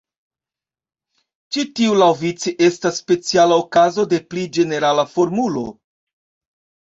[1.57, 5.67] Ĉi tiu laŭvice estas speciala okazo de pli ĝenerala formulo.